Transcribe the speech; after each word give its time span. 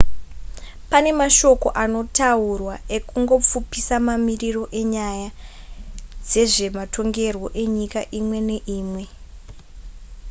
pane 0.91 1.11
mashoko 1.19 1.67
anotaurwa 1.83 2.75
ekungopfupisa 2.95 3.95
mamiriro 4.07 4.63
enyaya 4.81 5.29
dzezvematongerwo 6.27 7.47
enyika 7.63 8.01
imwe 8.19 8.37
neimwe 8.47 9.03